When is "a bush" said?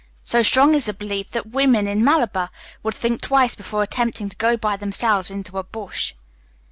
5.59-6.15